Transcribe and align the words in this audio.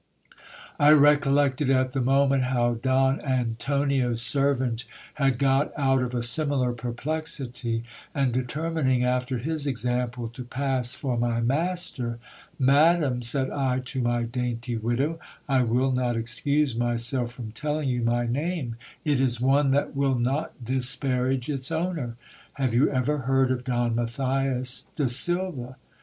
I 0.79 0.93
recollected 0.93 1.69
at 1.69 1.91
the 1.91 2.01
moment 2.01 2.45
how 2.45 2.73
Don 2.73 3.19
Antonio's 3.21 4.23
servant 4.23 4.85
had 5.13 5.37
got 5.37 5.71
out 5.77 6.01
of 6.01 6.15
a 6.15 6.23
similar 6.23 6.73
perplexity; 6.73 7.83
and 8.15 8.33
determining, 8.33 9.03
after 9.03 9.37
his 9.37 9.67
example, 9.67 10.27
to 10.29 10.43
pass 10.43 10.95
for 10.95 11.17
my 11.19 11.39
master— 11.39 12.17
Madam, 12.57 13.21
said 13.21 13.51
I 13.51 13.77
to 13.77 14.01
my 14.01 14.23
dainty 14.23 14.75
widow, 14.75 15.19
I 15.47 15.61
will 15.61 15.91
not 15.91 16.17
excuse 16.17 16.75
myself 16.75 17.31
from 17.31 17.51
telling 17.51 17.87
you 17.87 18.03
THE 18.03 18.09
ADVENTURE 18.13 18.23
ENDS 18.23 18.33
IN 18.33 18.41
A 18.41 18.43
MUTUAL 18.43 18.73
SURPRISE. 18.73 19.03
93 19.03 19.13
my 19.13 19.13
name, 19.13 19.21
it 19.21 19.21
is 19.21 19.39
one 19.39 19.71
that 19.73 19.95
will 19.95 20.15
not 20.17 20.65
disparage 20.65 21.47
its 21.47 21.71
owner. 21.71 22.15
Have 22.53 22.73
you 22.73 22.89
ever 22.89 23.19
heard 23.19 23.51
of 23.51 23.63
Don 23.63 23.93
Matthias 23.93 24.87
de 24.95 25.07
Silva? 25.07 25.75